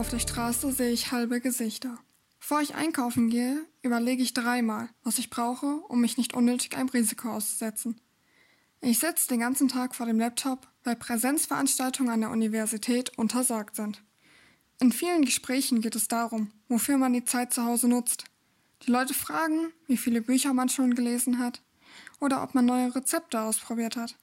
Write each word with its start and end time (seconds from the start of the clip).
Auf 0.00 0.08
der 0.08 0.18
Straße 0.18 0.72
sehe 0.72 0.92
ich 0.92 1.12
halbe 1.12 1.42
Gesichter. 1.42 1.98
Bevor 2.38 2.62
ich 2.62 2.74
einkaufen 2.74 3.28
gehe, 3.28 3.66
überlege 3.82 4.22
ich 4.22 4.32
dreimal, 4.32 4.88
was 5.04 5.18
ich 5.18 5.28
brauche, 5.28 5.66
um 5.88 6.00
mich 6.00 6.16
nicht 6.16 6.32
unnötig 6.32 6.74
einem 6.74 6.88
Risiko 6.88 7.30
auszusetzen. 7.30 8.00
Ich 8.80 8.98
sitze 8.98 9.28
den 9.28 9.40
ganzen 9.40 9.68
Tag 9.68 9.94
vor 9.94 10.06
dem 10.06 10.18
Laptop, 10.18 10.66
weil 10.84 10.96
Präsenzveranstaltungen 10.96 12.10
an 12.10 12.22
der 12.22 12.30
Universität 12.30 13.18
untersagt 13.18 13.76
sind. 13.76 14.02
In 14.80 14.90
vielen 14.90 15.26
Gesprächen 15.26 15.82
geht 15.82 15.96
es 15.96 16.08
darum, 16.08 16.50
wofür 16.70 16.96
man 16.96 17.12
die 17.12 17.26
Zeit 17.26 17.52
zu 17.52 17.66
Hause 17.66 17.86
nutzt. 17.86 18.24
Die 18.86 18.90
Leute 18.90 19.12
fragen, 19.12 19.70
wie 19.86 19.98
viele 19.98 20.22
Bücher 20.22 20.54
man 20.54 20.70
schon 20.70 20.94
gelesen 20.94 21.38
hat 21.38 21.60
oder 22.20 22.42
ob 22.42 22.54
man 22.54 22.64
neue 22.64 22.94
Rezepte 22.94 23.38
ausprobiert 23.38 23.96
hat. 23.96 24.16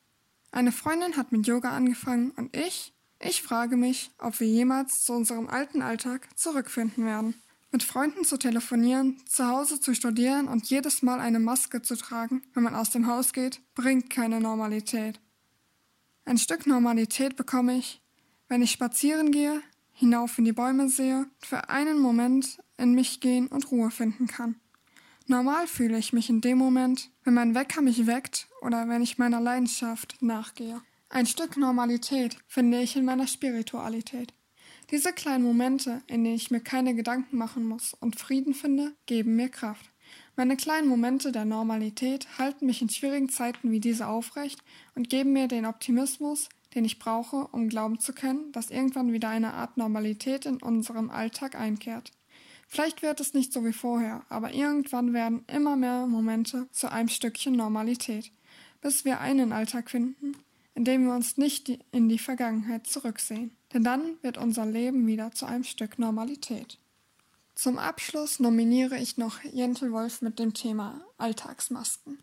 Eine 0.50 0.72
Freundin 0.72 1.18
hat 1.18 1.32
mit 1.32 1.46
Yoga 1.46 1.70
angefangen 1.70 2.32
und 2.32 2.58
ich, 2.58 2.96
ich 3.20 3.42
frage 3.42 3.78
mich, 3.78 4.12
ob 4.20 4.40
wir 4.40 4.48
jemals 4.48 5.04
zu 5.04 5.14
unserem 5.14 5.48
alten 5.50 5.82
Alltag 5.82 6.28
zurückfinden 6.38 7.06
werden. 7.06 7.36
Mit 7.72 7.84
Freunden 7.84 8.24
zu 8.24 8.38
telefonieren, 8.38 9.18
zu 9.28 9.48
Hause 9.48 9.80
zu 9.80 9.94
studieren 9.94 10.48
und 10.48 10.70
jedes 10.70 11.02
Mal 11.02 11.20
eine 11.20 11.40
Maske 11.40 11.82
zu 11.82 11.96
tragen, 11.96 12.42
wenn 12.54 12.64
man 12.64 12.76
aus 12.76 12.92
dem 12.92 13.08
Haus 13.08 13.34
geht, 13.34 13.62
bringt 13.76 14.10
keine 14.10 14.40
Normalität. 14.40 15.20
Ein 16.26 16.38
Stück 16.38 16.66
Normalität 16.66 17.36
bekomme 17.36 17.78
ich, 17.78 18.02
wenn 18.48 18.62
ich 18.62 18.72
spazieren 18.72 19.32
gehe, 19.32 19.62
hinauf 19.92 20.38
in 20.38 20.46
die 20.46 20.54
Bäume 20.54 20.90
sehe 20.90 21.20
und 21.20 21.46
für 21.46 21.70
einen 21.70 22.00
Moment 22.00 22.60
in 22.78 22.94
mich 22.94 23.20
gehen 23.20 23.48
und 23.48 23.72
Ruhe 23.72 23.92
finden 23.92 24.28
kann. 24.28 24.56
Normal 25.26 25.68
fühle 25.68 25.98
ich 25.98 26.14
mich 26.14 26.30
in 26.30 26.40
dem 26.40 26.58
Moment, 26.58 27.10
wenn 27.24 27.34
mein 27.34 27.54
Wecker 27.54 27.82
mich 27.82 28.08
weckt 28.08 28.48
oder 28.62 28.88
wenn 28.88 29.02
ich 29.02 29.18
meiner 29.18 29.42
Leidenschaft 29.42 30.22
nachgehe. 30.22 30.82
Ein 31.10 31.26
Stück 31.26 31.56
Normalität 31.56 32.38
finde 32.48 32.82
ich 32.82 32.98
in 32.98 33.06
meiner 33.06 33.28
Spiritualität. 33.28 34.34
Diese 34.92 35.14
kleinen 35.14 35.46
Momente, 35.46 36.02
in 36.08 36.26
denen 36.26 36.36
ich 36.36 36.52
mir 36.52 36.60
keine 36.60 36.96
Gedanken 36.96 37.38
machen 37.38 37.64
muss 37.64 37.94
und 37.94 38.20
Frieden 38.20 38.54
finde, 38.54 38.94
geben 39.06 39.38
mir 39.38 39.48
Kraft. 39.48 39.90
Meine 40.36 40.58
kleinen 40.58 40.90
Momente 40.90 41.32
der 41.32 41.46
Normalität 41.46 42.28
halten 42.38 42.66
mich 42.66 42.82
in 42.82 42.90
schwierigen 42.90 43.30
Zeiten 43.30 43.72
wie 43.72 43.80
diese 43.80 44.08
aufrecht 44.08 44.62
und 44.96 45.10
geben 45.10 45.32
mir 45.32 45.48
den 45.48 45.66
Optimismus, 45.66 46.50
den 46.76 46.84
ich 46.84 47.00
brauche, 47.00 47.48
um 47.48 47.70
glauben 47.70 48.00
zu 48.00 48.12
können, 48.12 48.52
dass 48.52 48.70
irgendwann 48.70 49.14
wieder 49.14 49.30
eine 49.30 49.54
Art 49.54 49.78
Normalität 49.78 50.46
in 50.46 50.62
unserem 50.62 51.10
Alltag 51.10 51.56
einkehrt. 51.56 52.12
Vielleicht 52.68 53.02
wird 53.02 53.22
es 53.22 53.34
nicht 53.34 53.54
so 53.54 53.64
wie 53.64 53.72
vorher, 53.72 54.26
aber 54.28 54.54
irgendwann 54.54 55.14
werden 55.14 55.46
immer 55.48 55.78
mehr 55.78 56.06
Momente 56.06 56.68
zu 56.72 56.92
einem 56.92 57.08
Stückchen 57.08 57.56
Normalität, 57.56 58.34
bis 58.82 59.06
wir 59.06 59.22
einen 59.22 59.54
Alltag 59.54 59.90
finden, 59.90 60.27
in 60.78 60.86
dem 60.86 61.06
wir 61.06 61.16
uns 61.16 61.38
nicht 61.38 61.70
in 61.92 62.08
die 62.08 62.20
Vergangenheit 62.20 62.86
zurücksehen. 62.86 63.50
Denn 63.74 63.84
dann 63.84 64.22
wird 64.22 64.38
unser 64.38 64.64
Leben 64.64 65.08
wieder 65.08 65.32
zu 65.32 65.48
einem 65.48 65.64
Stück 65.64 65.98
Normalität. 65.98 66.78
Zum 67.56 67.80
Abschluss 67.80 68.40
nominiere 68.40 68.96
ich 69.00 69.18
noch 69.18 69.44
Jentel 69.44 69.92
Wolf 69.92 70.22
mit 70.22 70.38
dem 70.38 70.54
Thema 70.54 71.02
Alltagsmasken. 71.18 72.16